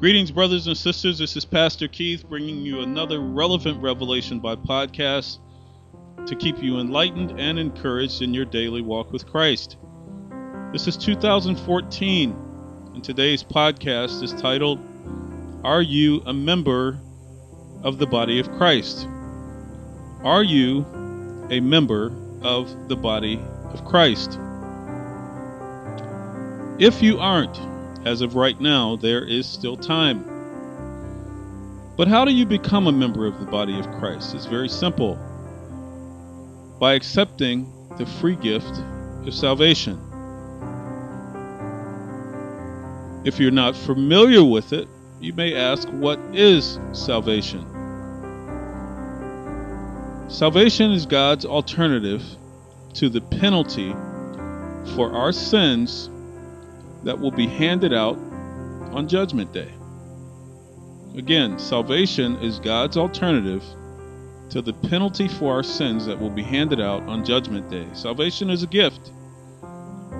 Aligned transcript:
Greetings, 0.00 0.30
brothers 0.30 0.66
and 0.66 0.74
sisters. 0.74 1.18
This 1.18 1.36
is 1.36 1.44
Pastor 1.44 1.86
Keith 1.86 2.26
bringing 2.26 2.62
you 2.62 2.80
another 2.80 3.20
relevant 3.20 3.82
revelation 3.82 4.40
by 4.40 4.56
podcast 4.56 5.40
to 6.24 6.34
keep 6.34 6.62
you 6.62 6.80
enlightened 6.80 7.38
and 7.38 7.58
encouraged 7.58 8.22
in 8.22 8.32
your 8.32 8.46
daily 8.46 8.80
walk 8.80 9.12
with 9.12 9.26
Christ. 9.26 9.76
This 10.72 10.88
is 10.88 10.96
2014, 10.96 12.30
and 12.94 13.04
today's 13.04 13.44
podcast 13.44 14.22
is 14.22 14.32
titled, 14.32 14.80
Are 15.64 15.82
You 15.82 16.22
a 16.24 16.32
Member 16.32 16.98
of 17.82 17.98
the 17.98 18.06
Body 18.06 18.40
of 18.40 18.50
Christ? 18.52 19.06
Are 20.24 20.42
you 20.42 20.86
a 21.50 21.60
member 21.60 22.10
of 22.40 22.88
the 22.88 22.96
body 22.96 23.38
of 23.64 23.84
Christ? 23.84 24.38
If 26.78 27.02
you 27.02 27.18
aren't, 27.18 27.60
as 28.04 28.22
of 28.22 28.34
right 28.34 28.60
now, 28.60 28.96
there 28.96 29.24
is 29.24 29.46
still 29.46 29.76
time. 29.76 30.24
But 31.96 32.08
how 32.08 32.24
do 32.24 32.32
you 32.32 32.46
become 32.46 32.86
a 32.86 32.92
member 32.92 33.26
of 33.26 33.38
the 33.38 33.46
body 33.46 33.78
of 33.78 33.90
Christ? 33.98 34.34
It's 34.34 34.46
very 34.46 34.68
simple 34.68 35.18
by 36.78 36.94
accepting 36.94 37.70
the 37.98 38.06
free 38.06 38.36
gift 38.36 38.82
of 39.26 39.34
salvation. 39.34 40.00
If 43.24 43.38
you're 43.38 43.50
not 43.50 43.76
familiar 43.76 44.42
with 44.42 44.72
it, 44.72 44.88
you 45.20 45.34
may 45.34 45.54
ask, 45.54 45.86
What 45.90 46.18
is 46.32 46.78
salvation? 46.92 47.66
Salvation 50.28 50.92
is 50.92 51.04
God's 51.04 51.44
alternative 51.44 52.22
to 52.94 53.08
the 53.08 53.20
penalty 53.20 53.92
for 54.94 55.12
our 55.12 55.32
sins 55.32 56.09
that 57.04 57.18
will 57.18 57.30
be 57.30 57.46
handed 57.46 57.92
out 57.92 58.16
on 58.92 59.08
Judgment 59.08 59.52
Day. 59.52 59.72
Again, 61.16 61.58
salvation 61.58 62.36
is 62.36 62.58
God's 62.58 62.96
alternative 62.96 63.64
to 64.50 64.62
the 64.62 64.72
penalty 64.72 65.28
for 65.28 65.54
our 65.54 65.62
sins 65.62 66.06
that 66.06 66.18
will 66.18 66.30
be 66.30 66.42
handed 66.42 66.80
out 66.80 67.02
on 67.04 67.24
Judgment 67.24 67.70
Day. 67.70 67.86
Salvation 67.92 68.50
is 68.50 68.62
a 68.62 68.66
gift, 68.66 69.12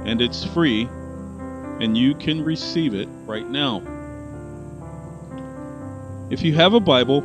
and 0.04 0.20
it's 0.20 0.44
free, 0.44 0.88
and 1.80 1.96
you 1.96 2.14
can 2.14 2.44
receive 2.44 2.94
it 2.94 3.08
right 3.24 3.48
now. 3.48 3.82
If 6.30 6.42
you 6.42 6.54
have 6.54 6.74
a 6.74 6.80
Bible, 6.80 7.24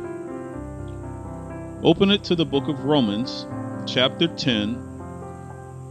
open 1.84 2.10
it 2.10 2.24
to 2.24 2.34
the 2.34 2.44
book 2.44 2.66
of 2.68 2.84
Romans, 2.84 3.46
chapter 3.86 4.26
10, 4.26 4.82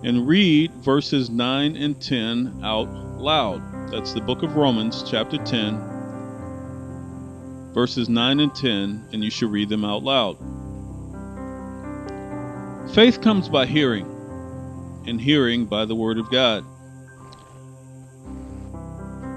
and 0.03 0.27
read 0.27 0.73
verses 0.75 1.29
9 1.29 1.77
and 1.77 2.01
10 2.01 2.59
out 2.61 2.89
loud. 3.25 3.91
That's 3.91 4.13
the 4.13 4.21
book 4.21 4.43
of 4.43 4.55
Romans, 4.55 5.01
chapter 5.01 5.39
10, 5.39 7.71
verses 7.73 8.07
9 8.07 8.39
and 8.39 8.53
10, 8.53 9.09
and 9.13 9.23
you 9.23 9.31
should 9.31 9.51
read 9.51 9.67
them 9.67 9.83
out 9.83 10.03
loud. 10.03 10.37
Faith 12.93 13.21
comes 13.21 13.49
by 13.49 13.65
hearing, 13.65 14.05
and 15.07 15.19
hearing 15.19 15.65
by 15.65 15.85
the 15.85 15.95
Word 15.95 16.19
of 16.19 16.29
God. 16.29 16.63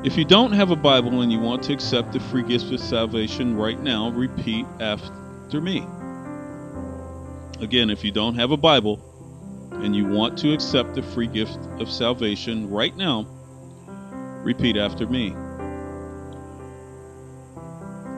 If 0.04 0.18
you 0.18 0.26
don't 0.26 0.52
have 0.52 0.70
a 0.70 0.76
Bible 0.76 1.22
and 1.22 1.32
you 1.32 1.40
want 1.40 1.62
to 1.62 1.72
accept 1.72 2.12
the 2.12 2.20
free 2.20 2.42
gift 2.42 2.70
of 2.70 2.80
salvation 2.80 3.56
right 3.56 3.80
now, 3.80 4.10
repeat 4.10 4.66
after 4.80 5.62
me. 5.62 5.78
Again, 7.60 7.88
if 7.88 8.04
you 8.04 8.12
don't 8.12 8.34
have 8.34 8.50
a 8.50 8.58
Bible 8.58 9.00
and 9.72 9.96
you 9.96 10.06
want 10.06 10.36
to 10.40 10.52
accept 10.52 10.94
the 10.94 11.02
free 11.02 11.26
gift 11.26 11.58
of 11.80 11.90
salvation 11.90 12.68
right 12.68 12.94
now, 12.94 13.26
Repeat 14.44 14.76
after 14.76 15.06
me. 15.06 15.34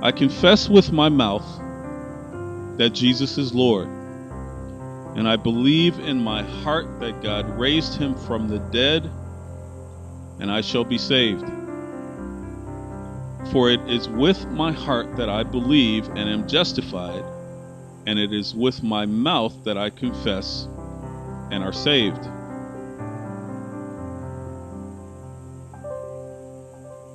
I 0.02 0.12
confess 0.12 0.68
with 0.68 0.92
my 0.92 1.08
mouth 1.08 1.46
that 2.78 2.90
Jesus 2.90 3.36
is 3.36 3.54
Lord, 3.54 3.88
and 5.16 5.28
I 5.28 5.36
believe 5.36 5.98
in 5.98 6.22
my 6.22 6.42
heart 6.42 7.00
that 7.00 7.22
God 7.22 7.58
raised 7.58 7.96
him 7.96 8.14
from 8.14 8.48
the 8.48 8.58
dead, 8.58 9.10
and 10.38 10.50
I 10.50 10.60
shall 10.60 10.84
be 10.84 10.98
saved. 10.98 11.44
For 13.52 13.70
it 13.70 13.80
is 13.88 14.08
with 14.08 14.46
my 14.46 14.72
heart 14.72 15.16
that 15.16 15.28
I 15.28 15.42
believe 15.42 16.08
and 16.08 16.28
am 16.30 16.48
justified, 16.48 17.24
and 18.06 18.18
it 18.18 18.32
is 18.32 18.54
with 18.54 18.82
my 18.82 19.04
mouth 19.06 19.64
that 19.64 19.76
I 19.76 19.90
confess 19.90 20.68
and 21.50 21.64
are 21.64 21.72
saved. 21.72 22.26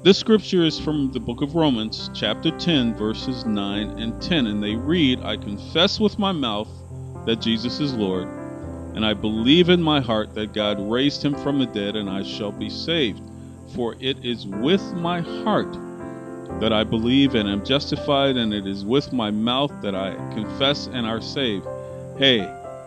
This 0.05 0.19
scripture 0.19 0.63
is 0.63 0.79
from 0.79 1.11
the 1.13 1.19
book 1.19 1.41
of 1.41 1.55
Romans, 1.55 2.11
chapter 2.13 2.51
10, 2.51 2.93
verses 2.93 3.43
9 3.43 3.99
and 3.99 4.21
10, 4.21 4.45
and 4.45 4.61
they 4.61 4.75
read, 4.75 5.23
I 5.23 5.35
confess 5.35 5.99
with 5.99 6.19
my 6.19 6.31
mouth 6.31 6.67
that 7.25 7.41
Jesus 7.41 7.79
is 7.79 7.95
Lord, 7.95 8.27
and 8.93 9.03
I 9.03 9.16
believe 9.16 9.69
in 9.69 9.81
my 9.81 9.99
heart 9.99 10.35
that 10.35 10.53
God 10.53 10.79
raised 10.79 11.23
him 11.23 11.33
from 11.33 11.57
the 11.57 11.66
dead, 11.66 11.95
and 11.95 12.07
I 12.07 12.21
shall 12.21 12.51
be 12.51 12.69
saved. 12.69 13.19
For 13.73 13.95
it 13.99 14.23
is 14.23 14.45
with 14.45 14.83
my 14.93 15.21
heart 15.21 15.75
that 16.59 16.72
I 16.72 16.83
believe 16.83 17.33
and 17.33 17.49
am 17.49 17.66
justified, 17.66 18.37
and 18.37 18.53
it 18.53 18.67
is 18.67 18.85
with 18.85 19.11
my 19.11 19.31
mouth 19.31 19.72
that 19.81 19.95
I 19.95 20.13
confess 20.35 20.85
and 20.85 21.07
are 21.07 21.19
saved. 21.19 21.66
Hey, 22.19 22.41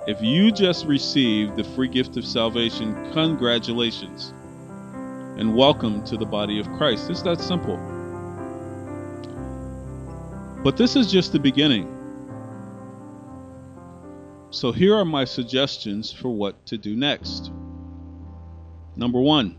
if 0.06 0.22
you 0.22 0.52
just 0.52 0.86
received 0.86 1.56
the 1.56 1.64
free 1.64 1.88
gift 1.88 2.16
of 2.16 2.24
salvation, 2.24 3.10
congratulations 3.12 4.34
and 5.38 5.54
welcome 5.54 6.02
to 6.02 6.16
the 6.16 6.26
body 6.26 6.58
of 6.58 6.68
Christ. 6.72 7.08
It's 7.08 7.22
that 7.22 7.40
simple. 7.40 7.76
But 10.64 10.76
this 10.76 10.96
is 10.96 11.12
just 11.12 11.30
the 11.30 11.38
beginning. 11.38 11.94
So 14.50 14.72
here 14.72 14.96
are 14.96 15.04
my 15.04 15.24
suggestions 15.24 16.10
for 16.10 16.28
what 16.28 16.66
to 16.66 16.76
do 16.76 16.96
next. 16.96 17.52
Number 18.96 19.20
one, 19.20 19.56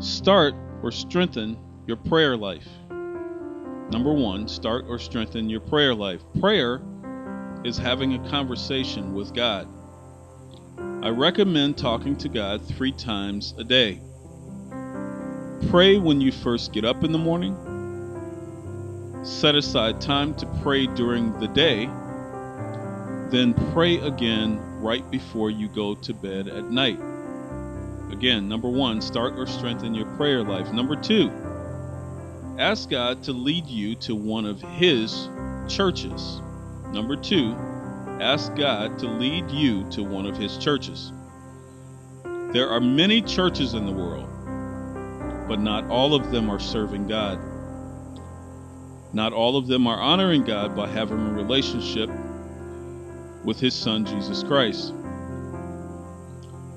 start 0.00 0.52
or 0.82 0.92
strengthen 0.92 1.56
your 1.86 1.96
prayer 1.96 2.36
life. 2.36 2.68
Number 2.90 4.12
one, 4.12 4.48
start 4.48 4.84
or 4.86 4.98
strengthen 4.98 5.48
your 5.48 5.60
prayer 5.60 5.94
life. 5.94 6.20
Prayer 6.38 6.82
is 7.64 7.78
having 7.78 8.12
a 8.12 8.28
conversation 8.28 9.14
with 9.14 9.32
God. 9.32 9.66
I 11.02 11.08
recommend 11.08 11.78
talking 11.78 12.16
to 12.16 12.28
God 12.28 12.60
three 12.68 12.92
times 12.92 13.54
a 13.56 13.64
day. 13.64 14.02
Pray 15.68 15.98
when 15.98 16.20
you 16.20 16.32
first 16.32 16.72
get 16.72 16.84
up 16.86 17.04
in 17.04 17.12
the 17.12 17.18
morning. 17.18 17.54
Set 19.22 19.54
aside 19.54 20.00
time 20.00 20.34
to 20.36 20.46
pray 20.62 20.86
during 20.86 21.38
the 21.38 21.48
day. 21.48 21.84
Then 23.30 23.52
pray 23.72 23.98
again 23.98 24.58
right 24.80 25.08
before 25.10 25.50
you 25.50 25.68
go 25.68 25.94
to 25.96 26.14
bed 26.14 26.48
at 26.48 26.64
night. 26.70 26.98
Again, 28.10 28.48
number 28.48 28.68
one, 28.70 29.02
start 29.02 29.34
or 29.34 29.46
strengthen 29.46 29.94
your 29.94 30.06
prayer 30.16 30.42
life. 30.42 30.72
Number 30.72 30.96
two, 30.96 31.30
ask 32.58 32.88
God 32.88 33.22
to 33.24 33.32
lead 33.32 33.66
you 33.66 33.94
to 33.96 34.14
one 34.14 34.46
of 34.46 34.62
His 34.62 35.28
churches. 35.68 36.40
Number 36.86 37.16
two, 37.16 37.54
ask 38.20 38.56
God 38.56 38.98
to 39.00 39.06
lead 39.06 39.50
you 39.50 39.88
to 39.90 40.02
one 40.02 40.26
of 40.26 40.38
His 40.38 40.56
churches. 40.56 41.12
There 42.24 42.70
are 42.70 42.80
many 42.80 43.20
churches 43.20 43.74
in 43.74 43.84
the 43.84 43.92
world 43.92 44.29
but 45.50 45.58
not 45.58 45.84
all 45.90 46.14
of 46.14 46.30
them 46.30 46.48
are 46.48 46.60
serving 46.60 47.08
God. 47.08 47.40
Not 49.12 49.32
all 49.32 49.56
of 49.56 49.66
them 49.66 49.88
are 49.88 50.00
honoring 50.00 50.44
God 50.44 50.76
by 50.76 50.86
having 50.86 51.18
a 51.18 51.32
relationship 51.32 52.08
with 53.42 53.58
His 53.58 53.74
Son, 53.74 54.04
Jesus 54.04 54.44
Christ. 54.44 54.94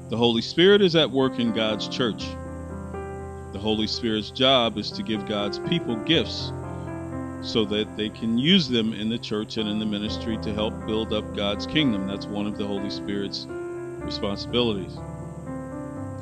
The 0.09 0.17
Holy 0.17 0.41
Spirit 0.41 0.81
is 0.81 0.95
at 0.95 1.11
work 1.11 1.37
in 1.37 1.53
God's 1.53 1.87
church. 1.87 2.25
The 3.51 3.59
Holy 3.59 3.85
Spirit's 3.85 4.31
job 4.31 4.79
is 4.79 4.89
to 4.89 5.03
give 5.03 5.27
God's 5.27 5.59
people 5.59 5.95
gifts 5.97 6.51
so 7.43 7.65
that 7.65 7.95
they 7.95 8.09
can 8.09 8.39
use 8.39 8.67
them 8.67 8.91
in 8.93 9.07
the 9.07 9.19
church 9.19 9.57
and 9.57 9.69
in 9.69 9.77
the 9.77 9.85
ministry 9.85 10.39
to 10.41 10.51
help 10.51 10.73
build 10.87 11.13
up 11.13 11.35
God's 11.35 11.67
kingdom. 11.67 12.07
That's 12.07 12.25
one 12.25 12.47
of 12.47 12.57
the 12.57 12.65
Holy 12.65 12.89
Spirit's 12.89 13.45
responsibilities. 13.99 14.97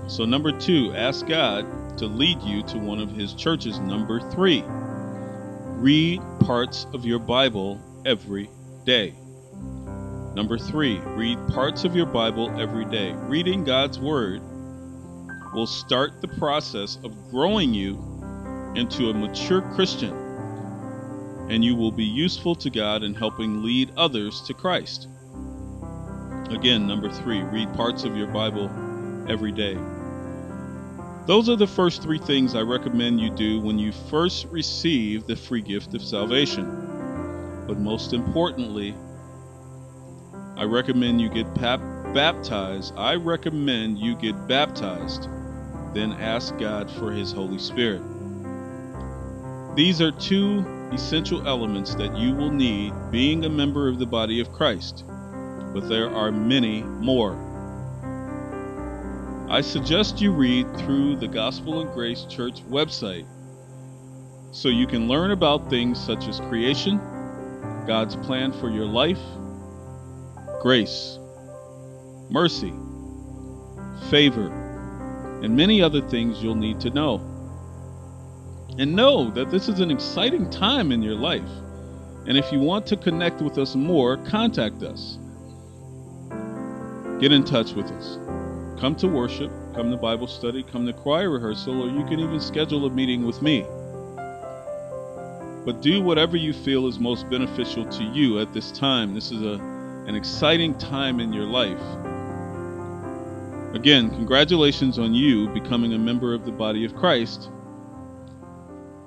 So, 0.08 0.26
number 0.26 0.52
two, 0.52 0.94
ask 0.96 1.26
God 1.26 1.98
to 1.98 2.06
lead 2.06 2.42
you 2.42 2.64
to 2.64 2.78
one 2.78 3.00
of 3.00 3.12
his 3.12 3.34
churches. 3.34 3.80
Number 3.80 4.20
three, 4.32 4.64
read 4.68 6.22
parts 6.40 6.88
of 6.94 7.06
your 7.06 7.20
Bible 7.20 7.80
every 8.06 8.50
day. 8.86 9.14
Number 10.36 10.58
three, 10.58 10.98
read 11.00 11.38
parts 11.50 11.84
of 11.84 11.96
your 11.96 12.06
Bible 12.06 12.50
every 12.60 12.86
day. 12.86 13.12
Reading 13.14 13.64
God's 13.64 14.00
Word 14.00 14.42
will 15.54 15.68
start 15.68 16.22
the 16.22 16.28
process 16.28 16.98
of 17.04 17.30
growing 17.30 17.74
you 17.74 17.96
into 18.76 19.10
a 19.10 19.14
mature 19.14 19.62
Christian, 19.74 20.14
and 21.50 21.64
you 21.64 21.76
will 21.76 21.92
be 21.92 22.06
useful 22.06 22.56
to 22.56 22.70
God 22.70 23.04
in 23.04 23.14
helping 23.14 23.62
lead 23.62 23.92
others 23.98 24.42
to 24.44 24.54
Christ. 24.54 25.08
Again, 26.50 26.88
number 26.88 27.10
three, 27.10 27.42
read 27.42 27.74
parts 27.74 28.04
of 28.04 28.16
your 28.16 28.28
Bible 28.28 28.70
every 29.32 29.54
day. 29.54 29.78
Those 31.26 31.48
are 31.48 31.56
the 31.56 31.68
first 31.68 32.04
three 32.04 32.20
things 32.20 32.54
I 32.54 32.62
recommend 32.62 33.22
you 33.22 33.30
do 33.30 33.62
when 33.62 33.80
you 33.80 33.92
first 33.92 34.48
receive 34.48 35.26
the 35.26 35.36
free 35.36 35.62
gift 35.62 35.94
of 35.94 36.04
salvation. 36.04 36.66
But 37.68 37.80
most 37.80 38.12
importantly, 38.12 38.94
I 40.58 40.66
recommend 40.66 41.22
you 41.22 41.30
get 41.30 41.54
baptized. 41.56 42.94
I 42.98 43.16
recommend 43.16 44.00
you 44.00 44.16
get 44.16 44.48
baptized. 44.48 45.30
Then 45.94 46.12
ask 46.12 46.58
God 46.58 46.92
for 46.92 47.12
His 47.12 47.32
Holy 47.32 47.60
Spirit. 47.60 48.02
These 49.76 50.02
are 50.02 50.12
two 50.12 50.66
essential 50.92 51.48
elements 51.48 51.96
that 51.96 52.18
you 52.18 52.36
will 52.36 52.52
need 52.52 52.94
being 53.12 53.46
a 53.46 53.50
member 53.50 53.88
of 53.88 54.00
the 54.00 54.06
body 54.06 54.42
of 54.42 54.52
Christ, 54.52 55.06
but 55.74 55.88
there 55.88 56.14
are 56.14 56.32
many 56.32 56.84
more. 56.84 57.51
I 59.52 59.60
suggest 59.60 60.22
you 60.22 60.32
read 60.32 60.66
through 60.78 61.18
the 61.18 61.28
Gospel 61.28 61.82
and 61.82 61.92
Grace 61.92 62.24
Church 62.24 62.64
website 62.70 63.26
so 64.52 64.70
you 64.70 64.88
can 64.88 65.10
learn 65.10 65.32
about 65.32 65.70
things 65.70 66.00
such 66.00 66.30
as 66.30 66.40
creation, 66.40 67.00
God's 67.86 68.16
plan 68.16 68.54
for 68.54 68.70
your 68.70 68.86
life, 68.86 69.20
grace, 70.62 71.20
mercy, 72.30 72.72
favor, 74.10 74.48
and 75.44 75.54
many 75.54 75.82
other 75.82 76.00
things 76.08 76.42
you'll 76.42 76.56
need 76.56 76.80
to 76.80 76.90
know. 76.90 77.16
And 78.80 78.96
know 78.96 79.32
that 79.32 79.52
this 79.52 79.68
is 79.68 79.82
an 79.82 79.92
exciting 79.92 80.50
time 80.50 80.94
in 80.94 81.02
your 81.02 81.16
life. 81.16 81.52
And 82.26 82.38
if 82.38 82.54
you 82.54 82.62
want 82.62 82.88
to 82.88 82.96
connect 82.96 83.42
with 83.42 83.58
us 83.58 83.76
more, 83.76 84.16
contact 84.16 84.82
us. 84.82 85.20
Get 87.20 87.34
in 87.34 87.44
touch 87.44 87.74
with 87.74 87.92
us. 87.92 88.18
Come 88.82 88.96
to 88.96 89.08
worship, 89.08 89.52
come 89.76 89.92
to 89.92 89.96
Bible 89.96 90.26
study, 90.26 90.64
come 90.64 90.88
to 90.88 90.94
choir 90.94 91.30
rehearsal, 91.30 91.84
or 91.84 91.88
you 91.88 92.04
can 92.06 92.20
even 92.20 92.40
schedule 92.40 92.88
a 92.88 92.90
meeting 92.90 93.28
with 93.28 93.40
me. 93.40 93.64
But 95.64 95.84
do 95.84 96.02
whatever 96.02 96.36
you 96.36 96.52
feel 96.52 96.88
is 96.88 96.98
most 96.98 97.30
beneficial 97.30 97.86
to 97.86 98.04
you 98.04 98.40
at 98.40 98.54
this 98.54 98.72
time. 98.72 99.14
This 99.14 99.32
is 99.32 99.44
a, 99.44 99.62
an 100.08 100.16
exciting 100.16 100.76
time 100.80 101.20
in 101.20 101.32
your 101.32 101.46
life. 101.46 101.80
Again, 103.76 104.10
congratulations 104.10 104.98
on 104.98 105.14
you 105.14 105.48
becoming 105.50 105.94
a 105.94 106.00
member 106.00 106.34
of 106.34 106.44
the 106.44 106.52
body 106.52 106.84
of 106.84 106.96
Christ. 106.96 107.52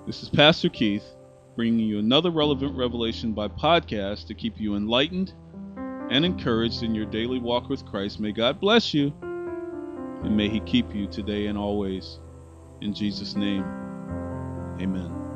This 0.07 0.23
is 0.23 0.29
Pastor 0.29 0.69
Keith 0.69 1.05
bringing 1.57 1.81
you 1.81 1.99
another 1.99 2.31
relevant 2.31 2.77
revelation 2.77 3.33
by 3.33 3.49
podcast 3.49 4.29
to 4.29 4.35
keep 4.35 4.61
you 4.61 4.77
enlightened 4.77 5.35
and 6.13 6.25
encouraged 6.25 6.85
in 6.85 6.95
your 6.95 7.07
daily 7.07 7.41
walk 7.41 7.69
with 7.69 7.85
Christ. 7.85 8.21
May 8.21 8.31
God 8.31 8.61
bless 8.61 8.95
you 8.95 9.13
and 10.25 10.37
may 10.37 10.49
He 10.49 10.61
keep 10.61 10.95
you 10.95 11.07
today 11.07 11.47
and 11.47 11.59
always. 11.59 12.21
In 12.83 12.95
Jesus' 12.95 13.37
name, 13.37 13.65
amen. 14.81 15.34